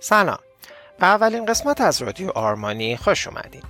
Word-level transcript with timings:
سلام. 0.00 0.38
به 1.00 1.06
اولین 1.06 1.46
قسمت 1.46 1.80
از 1.80 2.02
رادیو 2.02 2.30
آرمانی 2.30 2.96
خوش 2.96 3.28
اومدین. 3.28 3.62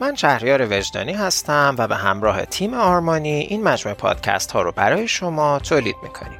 من 0.00 0.14
شهریار 0.14 0.66
وجدانی 0.70 1.12
هستم 1.12 1.74
و 1.78 1.88
به 1.88 1.96
همراه 1.96 2.44
تیم 2.44 2.74
آرمانی 2.74 3.30
این 3.40 3.62
مجموعه 3.62 3.98
پادکست 3.98 4.52
ها 4.52 4.62
رو 4.62 4.72
برای 4.72 5.08
شما 5.08 5.58
تولید 5.58 5.96
می‌کنیم. 6.02 6.38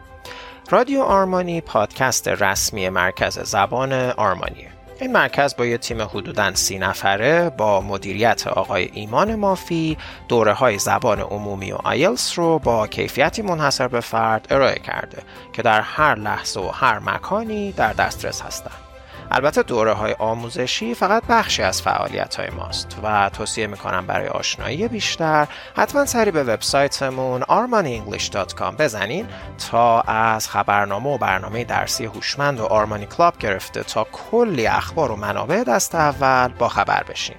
رادیو 0.70 1.00
آرمانی 1.00 1.60
پادکست 1.60 2.28
رسمی 2.28 2.88
مرکز 2.88 3.38
زبان 3.38 3.92
آرمانیه. 4.10 4.68
این 5.00 5.12
مرکز 5.12 5.56
با 5.56 5.66
یه 5.66 5.78
تیم 5.78 6.02
حدوداً 6.02 6.54
سی 6.54 6.78
نفره 6.78 7.50
با 7.50 7.80
مدیریت 7.80 8.46
آقای 8.46 8.90
ایمان 8.92 9.34
مافی 9.34 9.98
دوره 10.28 10.52
های 10.52 10.78
زبان 10.78 11.20
عمومی 11.20 11.72
و 11.72 11.76
آیلس 11.84 12.38
رو 12.38 12.58
با 12.58 12.86
کیفیتی 12.86 13.42
منحصر 13.42 13.88
به 13.88 14.00
فرد 14.00 14.46
ارائه 14.50 14.78
کرده 14.78 15.22
که 15.52 15.62
در 15.62 15.80
هر 15.80 16.14
لحظه 16.14 16.60
و 16.60 16.68
هر 16.68 16.98
مکانی 16.98 17.72
در 17.72 17.92
دسترس 17.92 18.42
هستند. 18.42 18.85
البته 19.30 19.62
دوره 19.62 19.92
های 19.92 20.12
آموزشی 20.18 20.94
فقط 20.94 21.22
بخشی 21.28 21.62
از 21.62 21.82
فعالیت 21.82 22.34
های 22.34 22.50
ماست 22.50 22.96
و 23.02 23.30
توصیه 23.32 23.66
می‌کنم 23.66 24.06
برای 24.06 24.28
آشنایی 24.28 24.88
بیشتر 24.88 25.48
حتما 25.76 26.06
سری 26.06 26.30
به 26.30 26.42
وبسایتمون 26.44 27.42
armanyenglish.com 27.42 28.76
بزنین 28.78 29.26
تا 29.70 30.00
از 30.00 30.48
خبرنامه 30.48 31.14
و 31.14 31.18
برنامه 31.18 31.64
درسی 31.64 32.04
هوشمند 32.04 32.60
و 32.60 32.64
آرمانی 32.64 33.06
کلاب 33.06 33.38
گرفته 33.38 33.82
تا 33.82 34.06
کلی 34.12 34.66
اخبار 34.66 35.12
و 35.12 35.16
منابع 35.16 35.64
دست 35.64 35.94
اول 35.94 36.48
با 36.48 36.68
خبر 36.68 37.02
بشین. 37.02 37.36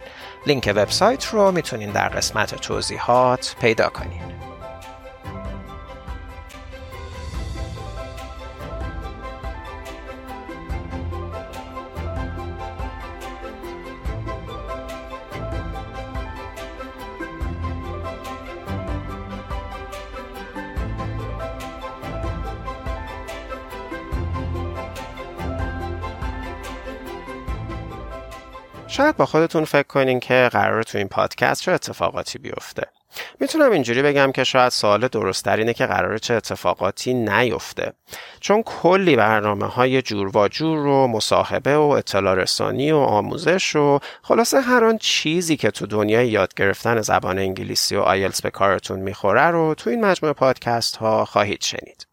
لینک 0.48 0.74
وبسایت 0.76 1.26
رو 1.26 1.52
می‌تونین 1.52 1.92
در 1.92 2.10
قسمت 2.10 2.56
توضیحات 2.56 3.56
پیدا 3.62 3.90
کنین. 3.90 4.47
شاید 28.98 29.18
با 29.18 29.26
خودتون 29.26 29.66
فکر 29.66 29.88
کنین 29.88 30.20
که 30.20 30.50
قرار 30.52 30.84
تو 30.84 30.98
این 30.98 31.08
پادکست 31.08 31.62
چه 31.62 31.72
اتفاقاتی 31.72 32.40
بیفته. 32.40 32.84
می‌تونم 33.40 33.72
اینجوری 33.72 34.02
بگم 34.02 34.32
که 34.32 34.44
شاید 34.44 34.70
سوال 34.70 35.08
درستتر 35.08 35.58
اینه 35.58 35.74
که 35.74 35.86
قرار 35.86 36.18
چه 36.18 36.34
اتفاقاتی 36.34 37.14
نیفته. 37.14 37.94
چون 38.40 38.64
کلی 38.64 39.16
برنامه 39.16 39.66
های 39.66 40.02
جور 40.02 40.38
و 40.38 40.48
جور 40.48 40.86
و 40.86 41.08
مصاحبه 41.08 41.78
و 41.78 41.82
اطلاع 41.82 42.36
رسانی 42.36 42.92
و 42.92 42.98
آموزش 42.98 43.76
و 43.76 44.00
خلاصه 44.22 44.62
هر 44.62 44.84
آن 44.84 44.98
چیزی 44.98 45.58
که 45.58 45.72
تو 45.72 45.86
دنیای 45.86 46.30
یاد 46.30 46.54
گرفتن 46.54 47.02
زبان 47.02 47.40
انگلیسی 47.40 47.96
و 47.96 48.02
آیلتس 48.02 48.42
به 48.42 48.50
کارتون 48.50 49.00
می‌خوره 49.00 49.48
رو 49.48 49.74
تو 49.74 49.90
این 49.90 50.06
مجموعه 50.06 50.34
پادکست 50.34 50.96
ها 50.98 51.26
خواهید 51.26 51.62
شنید. 51.62 52.08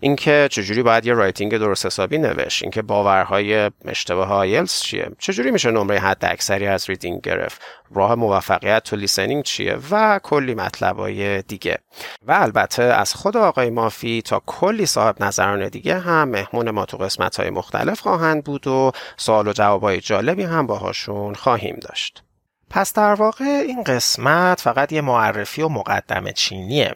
اینکه 0.00 0.48
چجوری 0.50 0.82
باید 0.82 1.06
یه 1.06 1.12
writing 1.12 1.58
درست 1.58 1.86
حسابی 1.86 2.18
نوشت 2.18 2.62
اینکه 2.62 2.82
باورهای 2.82 3.70
اشتباه 3.84 4.32
آیلتس 4.32 4.80
چیه؟ 4.80 5.10
چجوری 5.18 5.50
میشه 5.50 5.70
نمره 5.70 5.98
حد 5.98 6.24
اکثری 6.24 6.66
از 6.66 6.90
reading 6.90 7.20
گرفت؟ 7.20 7.62
راه 7.94 8.14
موفقیت 8.14 8.82
تو 8.84 8.96
لیسنینگ 8.96 9.44
چیه؟ 9.44 9.78
و 9.90 10.20
کلی 10.22 10.54
مطلبای 10.54 11.42
دیگه. 11.42 11.78
و 12.26 12.32
البته 12.32 12.82
از 12.82 13.14
خود 13.14 13.36
آقای 13.36 13.70
مافی 13.70 14.22
تا 14.22 14.42
کلی 14.46 14.86
صاحب 14.86 15.22
نظران 15.22 15.68
دیگه 15.68 15.98
هم 15.98 16.28
مهمون 16.28 16.70
ما 16.70 16.84
تو 16.84 16.96
قسمت 16.96 17.40
های 17.40 17.50
مختلف 17.50 18.00
خواهند 18.00 18.44
بود 18.44 18.66
و 18.66 18.92
سوال 19.16 19.48
و 19.48 19.52
جوابای 19.52 20.00
جالبی 20.00 20.42
هم 20.42 20.66
باهاشون 20.66 21.34
خواهیم 21.34 21.76
داشت. 21.82 22.22
پس 22.70 22.92
در 22.92 23.14
واقع 23.14 23.44
این 23.44 23.82
قسمت 23.82 24.60
فقط 24.60 24.92
یه 24.92 25.00
معرفی 25.00 25.62
و 25.62 25.68
مقدمه 25.68 26.32
چینیه 26.32 26.94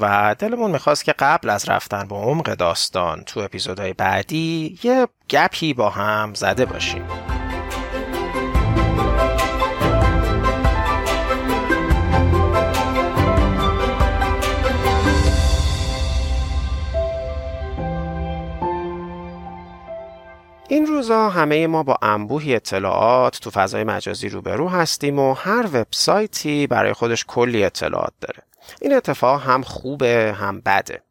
و 0.00 0.36
دلمون 0.38 0.70
می‌خواست 0.70 1.04
که 1.04 1.12
قبل 1.12 1.50
از 1.50 1.68
رفتن 1.68 2.08
با 2.08 2.22
عمق 2.22 2.54
داستان 2.54 3.22
تو 3.24 3.40
اپیزودهای 3.40 3.92
بعدی 3.92 4.78
یه 4.82 5.08
گپی 5.30 5.74
با 5.74 5.90
هم 5.90 6.34
زده 6.34 6.64
باشیم. 6.64 7.33
این 20.74 20.86
روزا 20.86 21.28
همه 21.28 21.66
ما 21.66 21.82
با 21.82 21.98
انبوهی 22.02 22.54
اطلاعات 22.54 23.40
تو 23.40 23.50
فضای 23.50 23.84
مجازی 23.84 24.28
روبرو 24.28 24.68
هستیم 24.68 25.18
و 25.18 25.34
هر 25.34 25.66
وبسایتی 25.72 26.66
برای 26.66 26.92
خودش 26.92 27.24
کلی 27.28 27.64
اطلاعات 27.64 28.12
داره. 28.20 28.42
این 28.80 28.94
اتفاق 28.94 29.42
هم 29.42 29.62
خوبه 29.62 30.34
هم 30.38 30.60
بده. 30.60 31.02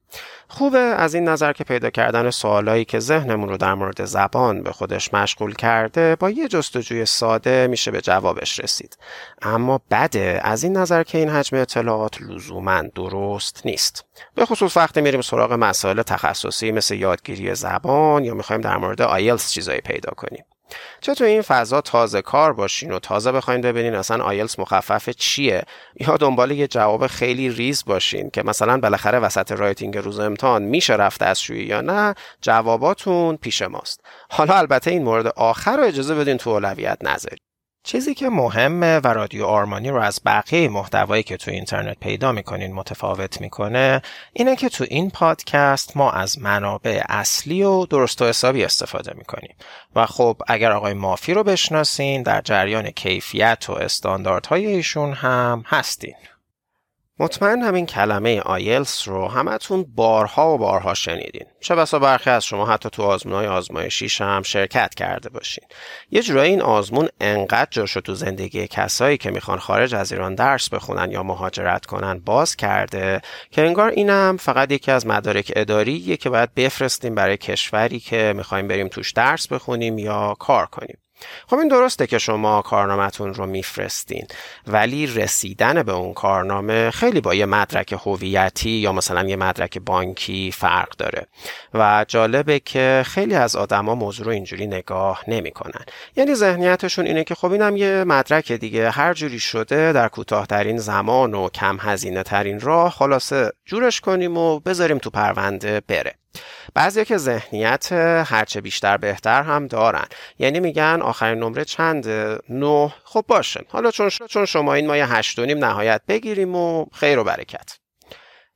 خوبه 0.54 0.80
از 0.80 1.16
این 1.16 1.30
نظر 1.30 1.54
که 1.54 1.64
پیدا 1.64 1.90
کردن 1.90 2.30
سوالایی 2.30 2.86
که 2.86 3.00
ذهنمون 3.00 3.50
رو 3.50 3.58
در 3.58 3.74
مورد 3.74 4.06
زبان 4.06 4.64
به 4.64 4.72
خودش 4.72 5.14
مشغول 5.14 5.54
کرده 5.54 6.16
با 6.16 6.30
یه 6.30 6.48
جستجوی 6.48 7.06
ساده 7.06 7.68
میشه 7.68 7.92
به 7.92 8.02
جوابش 8.02 8.60
رسید. 8.60 8.98
اما 9.42 9.82
بده 9.92 10.42
از 10.44 10.64
این 10.64 10.78
نظر 10.78 11.04
که 11.04 11.18
این 11.18 11.30
حجم 11.30 11.58
اطلاعات 11.58 12.22
لزوما 12.22 12.82
درست 12.82 13.62
نیست. 13.66 14.06
به 14.36 14.46
خصوص 14.46 14.78
وقتی 14.78 15.02
میریم 15.02 15.22
سراغ 15.22 15.54
مسائل 15.54 16.02
تخصصی 16.02 16.72
مثل 16.72 16.96
یادگیری 16.96 17.56
زبان 17.56 18.26
یا 18.26 18.34
می‌خوایم 18.34 18.62
در 18.62 18.78
مورد 18.78 19.02
آیلز 19.02 19.50
چیزایی 19.52 19.82
پیدا 19.82 20.12
کنیم. 20.12 20.46
چه 21.02 21.14
تو 21.14 21.24
این 21.24 21.42
فضا 21.42 21.82
تازه 21.82 22.22
کار 22.22 22.54
باشین 22.54 22.92
و 22.92 23.00
تازه 23.00 23.32
بخواین 23.32 23.62
ببینین 23.62 23.96
اصلا 23.96 24.24
آیلتس 24.24 24.60
مخفف 24.60 25.10
چیه؟ 25.10 25.64
یا 26.00 26.18
دنبال 26.18 26.52
یه 26.52 26.68
جواب 26.68 27.08
خیلی 27.08 27.50
ریز 27.50 27.86
باشین 27.86 28.30
که 28.30 28.44
مثلا 28.44 28.78
بالاخره 28.78 29.20
وسط 29.20 29.52
writing 29.52 29.98
روز 29.98 30.20
امتحان 30.20 30.64
میشه 30.64 30.94
رفت 30.94 31.24
دستشویی 31.24 31.66
یا 31.66 31.82
نه؟ 31.82 32.16
جواباتون 32.42 33.38
پیش 33.38 33.62
ماست. 33.62 34.00
حالا 34.30 34.54
البته 34.54 34.92
این 34.92 35.04
مورد 35.04 35.28
آخر 35.28 35.78
رو 35.78 35.84
اجازه 35.84 36.16
بدین 36.16 36.38
تو 36.38 36.50
اولویت 36.50 36.98
نذارید 37.02 37.53
چیزی 37.86 38.14
که 38.14 38.30
مهمه 38.30 39.00
و 39.00 39.08
رادیو 39.08 39.46
آرمانی 39.46 39.90
رو 39.90 40.02
از 40.02 40.22
بقیه 40.26 40.70
محتوایی 40.70 41.24
که 41.24 41.38
تو 41.38 41.52
اینترنت 41.52 42.00
پیدا 42.00 42.32
می‌کنین 42.32 42.74
متفاوت 42.74 43.42
می‌کنه 43.42 44.02
اینه 44.34 44.56
که 44.56 44.70
تو 44.70 44.86
این 44.90 45.10
پادکست 45.10 45.98
ما 45.98 46.12
از 46.12 46.42
منابع 46.42 47.02
اصلی 47.10 47.64
و 47.64 47.86
درست 47.86 48.22
و 48.22 48.26
حسابی 48.26 48.64
استفاده 48.64 49.14
می‌کنیم. 49.18 49.56
و 49.96 50.06
خب 50.06 50.38
اگر 50.48 50.72
آقای 50.72 50.94
مافی 50.94 51.34
رو 51.34 51.44
بشناسین 51.44 52.24
در 52.24 52.42
جریان 52.42 52.92
کیفیت 52.92 53.66
و 53.70 53.74
استانداردهای 53.74 54.66
ایشون 54.66 55.14
هم 55.14 55.64
هستین. 55.68 56.16
مطمئن 57.20 57.62
همین 57.62 57.86
کلمه 57.86 58.40
آیلس 58.40 59.08
رو 59.08 59.28
همتون 59.28 59.86
بارها 59.96 60.54
و 60.54 60.58
بارها 60.58 60.94
شنیدین. 60.94 61.46
چه 61.62 61.76
بسا 61.76 62.00
برخی 62.00 62.30
از 62.30 62.46
شما 62.46 62.66
حتی 62.66 62.90
تو 62.90 63.04
آزمونهای 63.04 63.48
آزمایشیش 63.48 64.22
هم 64.22 64.42
شرکت 64.42 64.96
کرده 64.96 65.30
باشین. 65.30 65.64
یه 66.12 66.22
جورایی 66.22 66.52
این 66.52 66.62
آزمون 66.62 67.10
انقدر 67.22 67.68
جا 67.72 67.86
شد 67.86 68.00
تو 68.00 68.14
زندگی 68.14 68.68
کسایی 68.68 69.18
که 69.18 69.32
می‌خوان 69.32 69.60
خارج 69.60 69.96
از 69.96 70.12
ایران 70.12 70.36
درس 70.36 70.70
بخونن 70.70 71.12
یا 71.12 71.24
مهاجرت 71.24 71.86
کنن 71.86 72.20
باز 72.20 72.56
کرده 72.56 73.22
که 73.52 73.62
انگار 73.62 73.90
اینم 73.90 74.38
فقط 74.38 74.72
یکی 74.72 74.92
از 74.92 75.08
مدارک 75.08 75.52
اداریه 75.56 76.18
که 76.18 76.30
باید 76.30 76.54
بفرستیم 76.54 77.16
برای 77.16 77.38
کشوری 77.38 78.00
که 78.00 78.34
می‌خوایم 78.36 78.68
بریم 78.68 78.88
توش 78.88 79.12
درس 79.12 79.48
بخونیم 79.48 79.98
یا 79.98 80.36
کار 80.40 80.66
کنیم. 80.66 80.98
خب 81.48 81.58
این 81.58 81.68
درسته 81.68 82.08
که 82.08 82.18
شما 82.18 82.62
کارنامهتون 82.62 83.34
رو 83.34 83.46
میفرستین 83.46 84.28
ولی 84.68 85.08
رسیدن 85.08 85.84
به 85.84 85.92
اون 85.92 86.14
کارنامه 86.14 86.92
خیلی 86.92 87.22
با 87.22 87.34
یه 87.34 87.46
مدرک 87.46 87.96
هویتی 88.06 88.70
یا 88.70 88.92
مثلا 88.92 89.24
یه 89.24 89.36
مدرک 89.36 89.78
بانکی 89.78 90.52
فرق 90.52 90.90
داره. 90.98 91.28
و 91.74 92.06
جالبه 92.08 92.60
که 92.60 93.04
خیلی 93.06 93.36
از 93.36 93.56
آدما 93.56 93.96
موضوع 93.96 94.26
رو 94.26 94.32
اینجوری 94.32 94.68
نگاه 94.68 95.24
نمی‌کنن. 95.28 95.86
یعنی 96.16 96.36
ذهنیتشون 96.36 97.06
اینه 97.06 97.24
که 97.24 97.36
خب 97.36 97.52
اینم 97.52 97.78
یه 97.78 98.04
مدرک 98.04 98.52
دیگه. 98.52 98.90
هر 98.90 99.14
جوری 99.14 99.40
شده 99.40 99.94
در 99.94 100.08
کوتاهترین 100.08 100.78
زمان 100.78 101.34
و 101.34 101.50
کم 101.50 101.78
هزینه 101.80 102.24
ترین 102.24 102.60
راه 102.60 102.92
خلاصه 102.92 103.52
جورش 103.66 104.02
کنیم 104.02 104.38
و 104.38 104.60
بذاریم 104.60 104.98
تو 104.98 105.10
پرونده 105.10 105.82
بره. 105.88 106.23
بعضی 106.74 107.06
که 107.06 107.18
ذهنیت 107.18 107.92
هرچه 108.28 108.62
بیشتر 108.62 108.98
بهتر 108.98 109.44
هم 109.44 109.68
دارن. 109.68 110.06
یعنی 110.40 110.60
میگن 110.60 111.00
آخرین 111.02 111.40
نمره 111.40 111.66
چند؟ 111.66 112.10
نه. 112.50 112.94
خب 113.04 113.26
باشه. 113.28 113.66
حالا 113.70 113.92
چون 113.92 114.10
چون 114.10 114.46
شما 114.46 114.74
این 114.74 114.88
مایه 114.88 115.06
هشت 115.06 115.40
و 115.40 115.46
نهایت 115.46 116.02
بگیریم 116.08 116.56
و 116.56 116.86
خیر 116.94 117.20
و 117.20 117.24
برکت. 117.24 117.78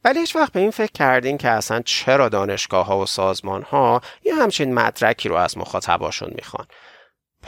ولی 0.03 0.19
هیچ 0.19 0.35
وقت 0.35 0.53
به 0.53 0.59
این 0.59 0.71
فکر 0.71 0.91
کردین 0.91 1.37
که 1.37 1.49
اصلا 1.49 1.81
چرا 1.85 2.29
دانشگاه 2.29 2.85
ها 2.85 2.99
و 2.99 3.05
سازمان 3.05 3.61
ها 3.61 4.01
یه 4.23 4.35
همچین 4.35 4.73
مدرکی 4.73 5.29
رو 5.29 5.35
از 5.35 5.57
مخاطباشون 5.57 6.31
می‌خوان. 6.35 6.67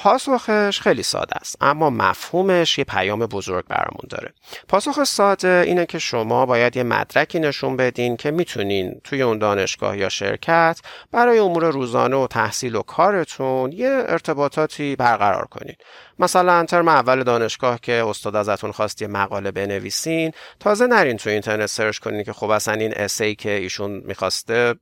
پاسخش 0.01 0.81
خیلی 0.81 1.03
ساده 1.03 1.35
است 1.35 1.57
اما 1.61 1.89
مفهومش 1.89 2.77
یه 2.77 2.83
پیام 2.83 3.19
بزرگ 3.19 3.65
برامون 3.65 4.05
داره. 4.09 4.33
پاسخ 4.67 5.03
ساده 5.03 5.63
اینه 5.65 5.85
که 5.85 5.99
شما 5.99 6.45
باید 6.45 6.77
یه 6.77 6.83
مدرکی 6.83 7.39
نشون 7.39 7.77
بدین 7.77 8.17
که 8.17 8.31
می‌تونین 8.31 9.01
توی 9.03 9.21
اون 9.21 9.37
دانشگاه 9.37 9.97
یا 9.97 10.09
شرکت 10.09 10.79
برای 11.11 11.39
امور 11.39 11.69
روزانه 11.69 12.15
و 12.15 12.27
تحصیل 12.27 12.75
و 12.75 12.81
کارتون 12.81 13.71
یه 13.71 14.03
ارتباطاتی 14.07 14.95
برقرار 14.95 15.45
کنین. 15.45 15.75
مثلا 16.19 16.65
ترم 16.65 16.87
اول 16.87 17.23
دانشگاه 17.23 17.79
که 17.79 18.03
استاد 18.07 18.35
ازتون 18.35 18.71
خواست 18.71 19.01
یه 19.01 19.07
مقاله 19.07 19.51
بنویسین 19.51 20.31
تازه 20.59 20.87
نرین 20.87 21.17
تو 21.17 21.29
اینترنت 21.29 21.65
سرچ 21.65 21.97
کنین 21.97 22.23
که 22.23 22.33
خب 22.33 22.49
اصلا 22.49 22.73
این 22.73 22.93
اسی 22.95 23.35
که 23.35 23.51
ایشون 23.51 23.91
می‌خواسته 24.05 24.75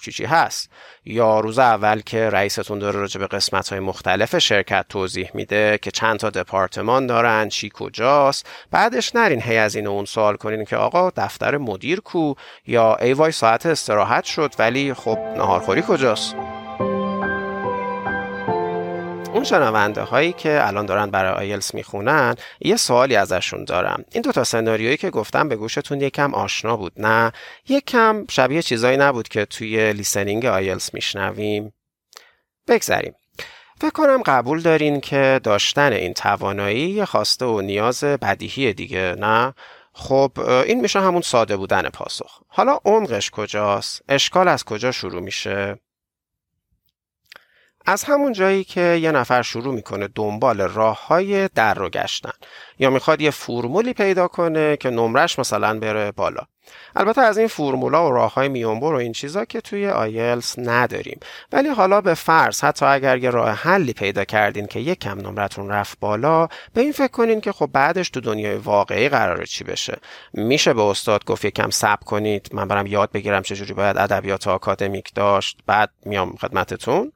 چی 0.00 0.12
چی 0.12 0.24
هست. 0.24 0.70
یا 1.04 1.40
روز 1.40 1.58
اول 1.58 2.00
که 2.00 2.30
رئیستون 2.30 2.78
داره 2.78 3.00
راجع 3.00 3.20
به 3.20 3.26
قسمت 3.26 3.68
های 3.68 3.80
مختلف 3.80 4.38
شرکت 4.38 4.86
توضیح 4.88 5.30
میده 5.34 5.78
که 5.82 5.90
چند 5.90 6.18
تا 6.18 6.30
دپارتمان 6.30 7.06
دارن 7.06 7.48
چی 7.48 7.70
کجاست. 7.74 8.46
بعدش 8.70 9.14
نرین 9.16 9.42
هی 9.42 9.56
از 9.56 9.74
این 9.74 9.86
اون 9.86 10.04
سوال 10.04 10.36
کنین 10.36 10.64
که 10.64 10.76
آقا 10.76 11.10
دفتر 11.10 11.56
مدیر 11.56 12.00
کو؟ 12.00 12.34
یا 12.66 12.96
ای 12.96 13.12
وای 13.12 13.32
ساعت 13.32 13.66
استراحت 13.66 14.24
شد 14.24 14.54
ولی 14.58 14.94
خب 14.94 15.18
نهارخوری 15.36 15.82
کجاست؟ 15.88 16.36
اون 19.32 19.44
شنونده 19.44 20.02
هایی 20.02 20.32
که 20.32 20.66
الان 20.66 20.86
دارن 20.86 21.10
برای 21.10 21.32
آیلس 21.32 21.74
می‌خونن 21.74 22.34
یه 22.60 22.76
سوالی 22.76 23.16
ازشون 23.16 23.64
دارم. 23.64 24.04
این 24.12 24.22
دوتا 24.22 24.44
سناریویی 24.44 24.96
که 24.96 25.10
گفتم 25.10 25.48
به 25.48 25.56
گوشتون 25.56 26.00
یکم 26.00 26.34
آشنا 26.34 26.76
بود 26.76 26.92
نه؟ 26.96 27.32
یکم 27.68 28.26
شبیه 28.30 28.62
چیزایی 28.62 28.96
نبود 28.96 29.28
که 29.28 29.44
توی 29.44 29.92
لیسنینگ 29.92 30.46
آیلس 30.46 30.94
میشنویم؟ 30.94 31.72
بگذریم. 32.68 33.14
فکر 33.80 33.90
کنم 33.90 34.22
قبول 34.22 34.60
دارین 34.60 35.00
که 35.00 35.40
داشتن 35.42 35.92
این 35.92 36.14
توانایی 36.14 36.90
یه 36.90 37.04
خواسته 37.04 37.44
و 37.44 37.60
نیاز 37.60 38.04
بدیهی 38.04 38.72
دیگه 38.72 39.14
نه؟ 39.18 39.54
خب 39.92 40.32
این 40.66 40.80
میشه 40.80 41.00
همون 41.00 41.22
ساده 41.22 41.56
بودن 41.56 41.88
پاسخ. 41.88 42.40
حالا 42.48 42.78
عمقش 42.84 43.30
کجاست؟ 43.30 44.02
اشکال 44.08 44.48
از 44.48 44.64
کجا 44.64 44.92
شروع 44.92 45.22
میشه؟ 45.22 45.78
از 47.86 48.04
همون 48.04 48.32
جایی 48.32 48.64
که 48.64 48.80
یه 48.80 49.12
نفر 49.12 49.42
شروع 49.42 49.74
می‌کنه 49.74 50.08
دنبال 50.14 50.60
راه 50.60 51.06
های 51.06 51.48
در 51.48 51.74
رو 51.74 51.90
گشتن 51.90 52.32
یا 52.78 52.90
می‌خواد 52.90 53.20
یه 53.20 53.30
فرمولی 53.30 53.92
پیدا 53.92 54.28
کنه 54.28 54.76
که 54.76 54.90
نمرش 54.90 55.38
مثلا 55.38 55.78
بره 55.78 56.12
بالا. 56.12 56.42
البته 56.96 57.20
از 57.20 57.38
این 57.38 57.48
فرمولا 57.48 58.08
و 58.08 58.12
راه 58.12 58.34
های 58.34 58.48
میونبر 58.48 58.92
و 58.92 58.96
این 58.96 59.12
چیزا 59.12 59.44
که 59.44 59.60
توی 59.60 59.88
آیلس 59.88 60.58
نداریم. 60.58 61.20
ولی 61.52 61.68
حالا 61.68 62.00
به 62.00 62.14
فرض 62.14 62.64
حتی 62.64 62.86
اگر 62.86 63.18
یه 63.18 63.30
راه 63.30 63.50
حلی 63.50 63.92
پیدا 63.92 64.24
کردین 64.24 64.66
که 64.66 64.80
یک 64.80 64.98
کم 64.98 65.20
نمرتون 65.20 65.68
رفت 65.68 66.00
بالا 66.00 66.48
به 66.74 66.80
این 66.80 66.92
فکر 66.92 67.08
کنین 67.08 67.40
که 67.40 67.52
خب 67.52 67.70
بعدش 67.72 68.10
تو 68.10 68.20
دنیای 68.20 68.56
واقعی 68.56 69.08
قراره 69.08 69.46
چی 69.46 69.64
بشه. 69.64 69.98
میشه 70.32 70.74
به 70.74 70.82
استاد 70.82 71.24
گفت 71.24 71.44
یکم 71.44 71.70
صبر 71.70 72.04
کنید 72.04 72.50
من 72.52 72.68
برم 72.68 72.86
یاد 72.86 73.12
بگیرم 73.12 73.42
چجوری 73.42 73.74
باید 73.74 73.98
ادبیات 73.98 74.48
آکادمیک 74.48 75.14
داشت 75.14 75.58
بعد 75.66 75.90
میام 76.04 76.36
خدمتتون. 76.36 77.12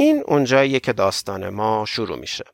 این 0.00 0.22
اونجاییه 0.26 0.80
که 0.80 0.92
داستان 0.92 1.48
ما 1.48 1.84
شروع 1.88 2.18
میشه. 2.18 2.44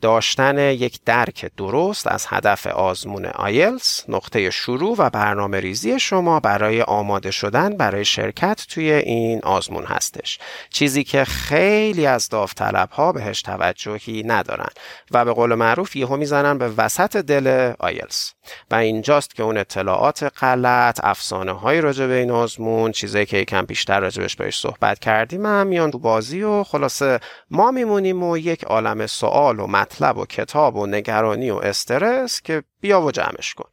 داشتن 0.00 0.58
یک 0.58 1.00
درک 1.04 1.50
درست 1.56 2.06
از 2.06 2.26
هدف 2.28 2.66
آزمون 2.66 3.26
آیلز 3.26 4.00
نقطه 4.08 4.50
شروع 4.50 4.96
و 4.98 5.10
برنامه 5.10 5.60
ریزی 5.60 6.00
شما 6.00 6.40
برای 6.40 6.82
آماده 6.82 7.30
شدن 7.30 7.76
برای 7.76 8.04
شرکت 8.04 8.66
توی 8.68 8.92
این 8.92 9.40
آزمون 9.42 9.84
هستش. 9.84 10.38
چیزی 10.70 11.04
که 11.04 11.24
خیلی 11.24 12.06
از 12.06 12.28
داوطلب 12.28 12.90
ها 12.90 13.12
بهش 13.12 13.42
توجهی 13.42 14.22
ندارن 14.22 14.70
و 15.10 15.24
به 15.24 15.32
قول 15.32 15.54
معروف 15.54 15.96
یهو 15.96 16.16
می‌زنن 16.16 16.58
به 16.58 16.68
وسط 16.68 17.16
دل 17.16 17.72
آیلز 17.78 18.30
و 18.70 18.74
اینجاست 18.74 19.34
که 19.34 19.42
اون 19.42 19.56
اطلاعات 19.56 20.32
غلط 20.42 21.00
افسانه 21.04 21.52
های 21.52 21.80
راجع 21.80 22.06
به 22.06 22.14
این 22.14 22.30
آزمون 22.30 22.92
چیزایی 22.92 23.26
که 23.26 23.36
یکم 23.36 23.62
بیشتر 23.62 24.00
راجبش 24.00 24.36
بهش 24.36 24.60
صحبت 24.60 24.98
کردیم 24.98 25.46
هم 25.46 25.66
میان 25.66 25.90
تو 25.90 25.98
بازی 25.98 26.42
و 26.42 26.64
خلاصه 26.64 27.20
ما 27.50 27.70
میمونیم 27.70 28.22
و 28.22 28.36
یک 28.38 28.64
عالم 28.64 29.06
سوال 29.06 29.60
و 29.60 29.66
مطلب 29.90 30.18
و 30.18 30.26
کتاب 30.26 30.76
و 30.76 30.86
نگرانی 30.86 31.50
و 31.50 31.56
استرس 31.56 32.40
که 32.40 32.62
بیا 32.80 33.00
و 33.00 33.10
جمعش 33.10 33.54
کن. 33.54 33.68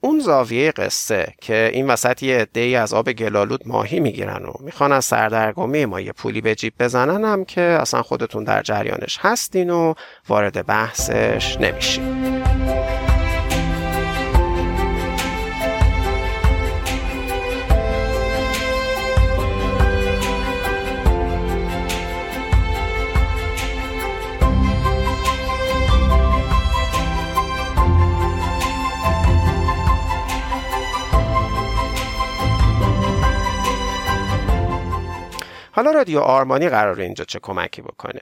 اون 0.00 0.20
زاویه 0.20 0.70
قصه 0.70 1.34
که 1.40 1.70
این 1.72 1.90
وسط 1.90 2.22
یه 2.22 2.38
عده‌ای 2.38 2.76
از 2.76 2.94
آب 2.94 3.12
گلالود 3.12 3.68
ماهی 3.68 4.00
می‌گیرن 4.00 4.44
و 4.44 4.52
می‌خوان 4.60 4.92
از 4.92 5.04
سردرگمی 5.04 5.84
ما 5.84 6.00
یه 6.00 6.12
پولی 6.12 6.40
به 6.40 6.54
جیب 6.54 6.72
بزنن 6.80 7.24
هم 7.24 7.44
که 7.44 7.60
اصلا 7.60 8.02
خودتون 8.02 8.44
در 8.44 8.62
جریانش 8.62 9.18
هستین 9.22 9.70
و 9.70 9.94
وارد 10.28 10.66
بحثش 10.66 11.56
نمیشین. 11.60 12.44
حالا 35.76 35.90
رادیو 35.90 36.20
آرمانی 36.20 36.68
قرار 36.68 37.00
اینجا 37.00 37.24
چه 37.24 37.38
کمکی 37.38 37.82
بکنه. 37.82 38.20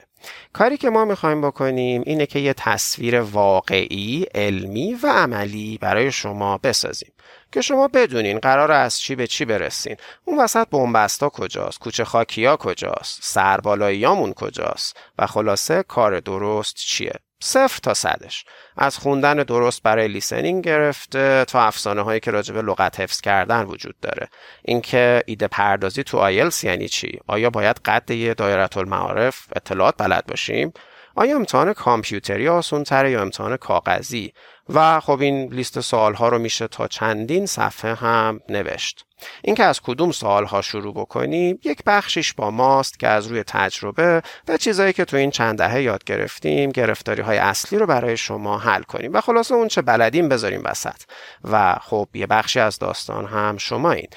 کاری 0.53 0.77
که 0.77 0.89
ما 0.89 1.05
می‌خوایم 1.05 1.41
بکنیم 1.41 2.03
اینه 2.05 2.25
که 2.25 2.39
یه 2.39 2.53
تصویر 2.53 3.19
واقعی 3.21 4.25
علمی 4.35 4.93
و 4.93 5.07
عملی 5.07 5.77
برای 5.81 6.11
شما 6.11 6.57
بسازیم 6.57 7.11
که 7.51 7.61
شما 7.61 7.87
بدونین 7.87 8.39
قرار 8.39 8.71
از 8.71 8.99
چی 8.99 9.15
به 9.15 9.27
چی 9.27 9.45
برسین. 9.45 9.95
اون 10.25 10.39
وسط 10.39 10.67
بنبستا 10.67 11.29
کجاست؟ 11.29 11.79
کوچه 11.79 12.03
خاکیا 12.03 12.57
کجاست؟ 12.57 13.19
سربالاییامون 13.23 14.33
کجاست؟ 14.33 14.97
و 15.19 15.27
خلاصه 15.27 15.83
کار 15.83 16.19
درست 16.19 16.75
چیه؟ 16.75 17.13
صفر 17.43 17.79
تا 17.83 17.93
صدش. 17.93 18.45
از 18.77 18.97
خوندن 18.97 19.35
درست 19.35 19.83
برای 19.83 20.07
لیسنینگ 20.07 20.63
گرفته 20.63 21.45
تا 21.45 21.61
افسانه 21.61 22.01
هایی 22.01 22.19
که 22.19 22.31
راجع 22.31 22.53
به 22.53 22.61
لغت 22.61 22.99
حفظ 22.99 23.21
کردن 23.21 23.63
وجود 23.63 23.95
داره. 24.01 24.29
اینکه 24.61 25.23
ایده 25.25 25.47
پردازی 25.47 26.03
تو 26.03 26.17
آیلس 26.17 26.63
یعنی 26.63 26.87
چی؟ 26.87 27.19
آیا 27.27 27.49
باید 27.49 27.79
قد 27.85 28.11
یه 28.11 28.33
دایره 28.33 28.77
المعارف 28.77 29.47
اطلاعات 29.55 29.95
بلد 29.97 30.25
باشیم؟ 30.25 30.73
آیا 31.15 31.35
امتحان 31.35 31.73
کامپیوتری 31.73 32.47
آسون 32.47 32.83
تره 32.83 33.11
یا 33.11 33.21
امتحان 33.21 33.57
کاغذی؟ 33.57 34.33
و 34.69 34.99
خب 34.99 35.21
این 35.21 35.53
لیست 35.53 35.79
سوال 35.79 36.13
ها 36.13 36.29
رو 36.29 36.39
میشه 36.39 36.67
تا 36.67 36.87
چندین 36.87 37.45
صفحه 37.45 37.93
هم 37.93 38.39
نوشت. 38.49 39.05
اینکه 39.41 39.63
از 39.63 39.81
کدوم 39.81 40.11
سوال 40.11 40.45
ها 40.45 40.61
شروع 40.61 40.93
بکنیم 40.93 41.59
یک 41.63 41.83
بخشیش 41.85 42.33
با 42.33 42.51
ماست 42.51 42.99
که 42.99 43.07
از 43.07 43.27
روی 43.27 43.43
تجربه 43.43 44.21
و 44.47 44.57
چیزایی 44.57 44.93
که 44.93 45.05
تو 45.05 45.17
این 45.17 45.31
چند 45.31 45.57
دهه 45.57 45.81
یاد 45.81 46.03
گرفتیم 46.03 46.69
گرفتاری 46.69 47.21
های 47.21 47.37
اصلی 47.37 47.79
رو 47.79 47.85
برای 47.85 48.17
شما 48.17 48.57
حل 48.57 48.83
کنیم 48.83 49.13
و 49.13 49.21
خلاصه 49.21 49.55
اون 49.55 49.67
چه 49.67 49.81
بلدیم 49.81 50.29
بذاریم 50.29 50.61
وسط. 50.65 51.01
و 51.43 51.75
خب 51.81 52.07
یه 52.13 52.27
بخشی 52.27 52.59
از 52.59 52.79
داستان 52.79 53.25
هم 53.25 53.57
شما 53.57 53.91
این 53.91 54.07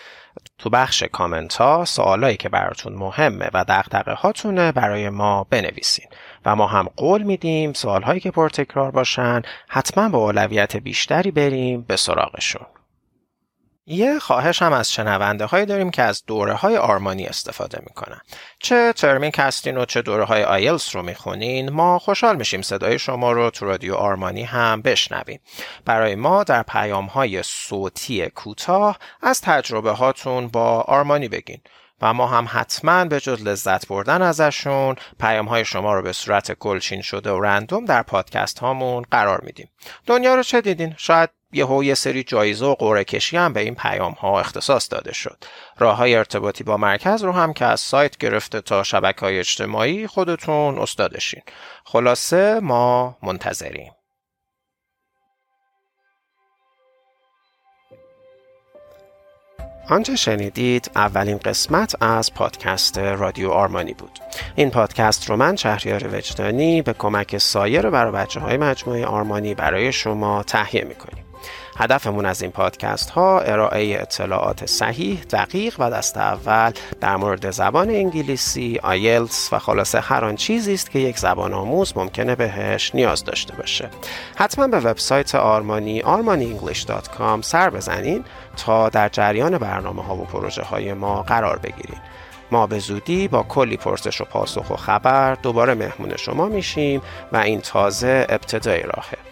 تو 0.59 0.71
بخش 0.71 1.03
کامنت 1.03 1.55
ها 1.55 1.85
سوالایی 1.85 2.37
که 2.37 2.49
براتون 2.49 2.93
مهمه 2.93 3.51
و 3.55 3.65
دقدقه 3.65 4.13
هاتونه 4.13 4.73
برای 4.73 5.09
ما 5.09 5.47
بنویسین. 5.51 6.07
و 6.45 6.57
ما 6.57 6.67
هم 6.67 6.89
قول 6.97 7.23
میدیم 7.23 7.73
سوالهایی 7.73 8.21
که 8.21 8.31
پرتکرار 8.31 8.91
باشن 8.91 9.43
حتما 9.69 10.09
با 10.09 10.19
اولویت 10.19 10.77
بیشتری 10.77 11.31
بریم 11.31 11.83
به 11.83 11.97
سراغشون. 11.97 12.67
یه 13.89 14.19
خواهش 14.19 14.63
هم 14.63 14.73
از 14.73 14.93
شنونده 14.93 15.45
هایی 15.45 15.67
داریم 15.67 15.91
که 15.91 16.03
از 16.03 16.25
دوره 16.27 16.55
های 16.55 16.77
آرمانی 16.77 17.27
استفاده 17.27 17.79
می‌کنن. 17.87 18.21
چه 18.59 18.93
ترمین 18.93 19.31
کستین 19.31 19.77
و 19.77 19.85
چه 19.85 20.03
دوره 20.03 20.25
های 20.25 20.45
آیلس 20.45 20.97
رو 20.97 21.03
می‌خونین 21.03 21.71
ما 21.71 21.99
خوشحال 21.99 22.37
میشیم 22.37 22.63
صدای 22.63 22.99
شما 22.99 23.33
رو 23.33 23.51
تو 23.51 23.67
رادیو 23.67 23.95
آرمانی 23.95 24.43
هم 24.43 24.83
بشنویم. 24.83 25.41
برای 25.85 26.15
ما 26.15 26.45
در 26.45 26.63
پیام 26.63 27.07
های 27.07 27.43
صوتی 27.43 28.29
کوتاه 28.29 28.99
از 29.23 29.41
تجربه 29.41 29.91
هاتون 29.91 30.49
با 30.49 30.81
آرمانی 30.81 31.29
بگین 31.29 31.61
و 32.03 32.15
ما 32.15 32.27
هم 32.27 32.49
حتما 32.51 33.05
به 33.05 33.21
جز 33.21 33.43
لذت 33.43 33.89
بردن 33.89 34.23
ازشون 34.23 34.97
پیام 35.21 35.47
های 35.47 35.65
شما 35.65 35.95
رو 35.95 36.03
به 36.03 36.13
صورت 36.13 36.59
گلچین 36.59 37.03
شده 37.03 37.31
و 37.31 37.41
رندوم 37.41 37.85
در 37.85 38.03
پادکست 38.03 38.59
هامون 38.59 39.05
قرار 39.11 39.41
میدیم. 39.41 39.69
دنیا 40.07 40.35
رو 40.35 40.43
چه 40.43 40.61
دیدین؟ 40.61 40.95
شاید 40.99 41.31
یه 41.53 41.67
یه 41.85 41.95
سری 41.95 42.25
جایزه 42.25 42.67
و 42.67 42.75
قرعه 42.75 43.05
کشی 43.05 43.37
هم 43.37 43.53
به 43.53 43.61
این 43.61 43.75
پیام 43.75 44.13
ها 44.13 44.41
اختصاص 44.41 44.93
داده 44.93 45.13
شد 45.13 45.45
راه 45.79 45.97
های 45.97 46.15
ارتباطی 46.15 46.65
با 46.65 46.77
مرکز 46.77 47.25
رو 47.25 47.33
هم 47.33 47.53
که 47.53 47.65
از 47.65 47.81
سایت 47.81 48.17
گرفته 48.17 48.61
تا 48.61 48.83
شبکه 48.83 49.21
های 49.21 49.39
اجتماعی 49.39 50.07
خودتون 50.07 50.79
استادشین 50.79 51.43
خلاصه 51.85 52.61
ما 52.61 53.17
منتظریم 53.23 53.93
آنچه 59.89 60.17
شنیدید 60.17 60.91
اولین 60.97 61.39
قسمت 61.39 62.03
از 62.03 62.35
پادکست 62.35 62.99
رادیو 62.99 63.51
آرمانی 63.51 63.93
بود. 63.95 64.19
این 64.57 64.71
پادکست 64.71 65.31
رو 65.31 65.37
من 65.37 65.57
شهریار 65.57 66.17
وجدانی 66.17 66.83
به 66.83 66.93
کمک 66.93 67.39
سایر 67.39 67.91
برای 67.91 68.13
بچه 68.13 68.41
های 68.41 68.57
مجموعه 68.57 69.07
آرمانی 69.07 69.55
برای 69.55 69.93
شما 69.93 70.43
تهیه 70.43 70.85
می‌کنیم. 70.85 71.26
هدفمون 71.77 72.27
از 72.27 72.43
این 72.43 72.51
پادکست 72.51 73.11
ها 73.11 73.41
ارائه 73.41 73.99
اطلاعات 74.01 74.67
صحیح، 74.67 75.21
دقیق 75.31 75.75
و 75.79 75.91
دست 75.91 76.17
اول 76.17 76.73
در 77.01 77.17
مورد 77.17 77.51
زبان 77.51 77.91
انگلیسی، 77.91 78.81
آیلتس 78.83 79.53
و 79.53 79.59
خلاصه 79.59 80.01
هر 80.01 80.25
آن 80.25 80.37
چیزی 80.37 80.75
است 80.75 80.91
که 80.91 80.99
یک 80.99 81.19
زبان 81.19 81.55
آموز 81.55 81.97
ممکنه 81.97 82.35
بهش 82.35 82.95
نیاز 82.95 83.25
داشته 83.25 83.55
باشه. 83.55 83.91
حتما 84.37 84.67
به 84.67 84.81
وبسایت 84.81 85.35
آرمانی 85.35 86.03
armanyenglish.com 86.03 87.41
سر 87.43 87.71
بزنین 87.71 88.25
تا 88.57 88.89
در 88.89 89.09
جریان 89.09 89.59
برنامه 89.59 90.03
ها 90.03 90.17
و 90.17 90.25
پروژه 90.25 90.63
های 90.63 90.93
ما 90.93 91.23
قرار 91.23 91.59
بگیرید. 91.59 92.17
ما 92.51 92.67
به 92.67 92.79
زودی 92.79 93.29
با 93.29 93.43
کلی 93.43 93.77
پرسش 93.77 94.21
و 94.21 94.25
پاسخ 94.25 94.71
و 94.71 94.77
خبر 94.77 95.35
دوباره 95.35 95.75
مهمون 95.75 96.17
شما 96.17 96.47
میشیم 96.47 97.03
و 97.33 97.37
این 97.37 97.61
تازه 97.61 98.27
ابتدای 98.29 98.83
راهه. 98.83 99.26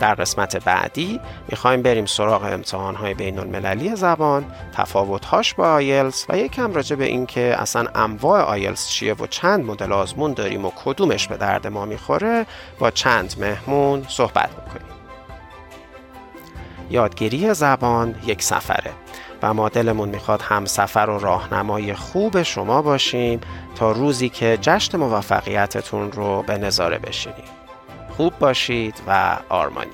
در 0.00 0.14
قسمت 0.14 0.64
بعدی 0.64 1.20
می‌خوایم 1.48 1.82
بریم 1.82 2.06
سراغ 2.06 2.44
امتحانهای 2.44 3.14
بین 3.14 3.38
المللی 3.38 3.96
زبان 3.96 4.44
تفاوتهاش 4.74 5.54
با 5.54 5.72
آیلز 5.72 6.24
و 6.28 6.38
یکم 6.38 6.74
راجع 6.74 6.96
به 6.96 7.04
اینکه 7.04 7.56
اصلا 7.58 7.86
انواع 7.94 8.42
آیلز 8.42 8.86
چیه 8.86 9.14
و 9.14 9.26
چند 9.26 9.64
مدل 9.64 9.92
آزمون 9.92 10.32
داریم 10.32 10.64
و 10.64 10.70
کدومش 10.84 11.28
به 11.28 11.36
درد 11.36 11.66
ما 11.66 11.84
می‌خوره 11.84 12.46
با 12.78 12.90
چند 12.90 13.34
مهمون 13.38 14.06
صحبت 14.08 14.50
می‌کنیم 14.64 14.96
یادگیری 16.90 17.54
زبان 17.54 18.14
یک 18.26 18.42
سفره 18.42 18.92
و 19.42 19.54
ما 19.54 19.68
دلمون 19.68 20.08
می‌خواد 20.08 20.42
هم 20.42 20.64
سفر 20.64 21.10
و 21.10 21.18
راهنمای 21.18 21.94
خوب 21.94 22.42
شما 22.42 22.82
باشیم 22.82 23.40
تا 23.74 23.92
روزی 23.92 24.28
که 24.28 24.58
جشن 24.60 24.98
موفقیتتون 24.98 26.12
رو 26.12 26.42
به 26.42 26.58
نظاره 26.58 26.98
بشینیم. 26.98 27.65
خوب 28.16 28.38
باشید 28.38 29.02
و 29.06 29.38
آرمانی. 29.48 29.90